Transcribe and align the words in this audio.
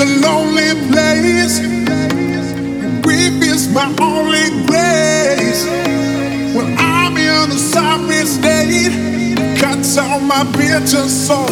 a 0.00 0.06
lonely 0.20 0.72
place. 0.90 1.60
Grief 3.02 3.42
is 3.42 3.68
my 3.68 3.86
only 4.00 4.48
grace. 4.66 5.64
When 6.54 6.74
I'm 6.78 7.16
in 7.16 7.50
a 7.50 7.58
sorry 7.58 8.24
state, 8.24 8.94
cuts 9.58 9.98
on 9.98 10.26
my 10.26 10.44
bitter 10.56 11.08
soul. 11.08 11.46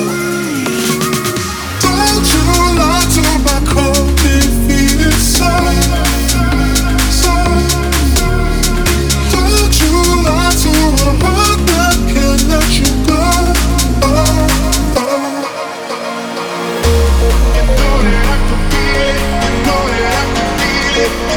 Don't 1.83 2.27
you 2.35 2.45
lie 2.79 3.07
to 3.17 3.23
my 3.45 3.61
cold 3.73 3.98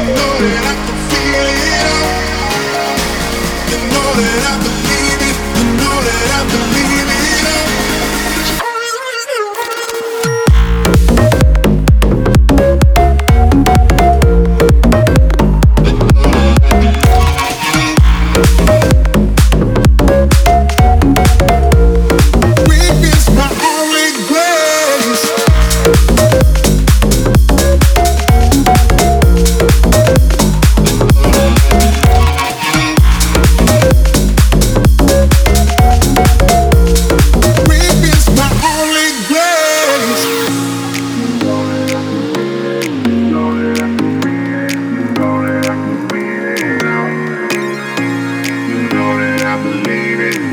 know 0.06 0.14
that 0.14 0.88
I 0.88 0.91
I'm 49.52 49.82
leaving. 49.82 50.51